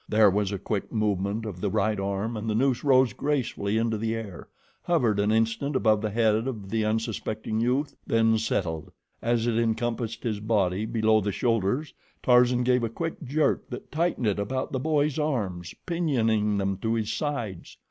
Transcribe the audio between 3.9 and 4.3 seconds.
the